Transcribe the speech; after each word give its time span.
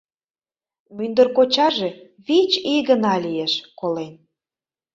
Мӱндыр 0.95 1.27
кочаже, 1.37 1.89
вич 2.27 2.51
ий 2.73 2.81
гына 2.89 3.13
лиеш,— 3.23 3.53
колен. 3.79 4.13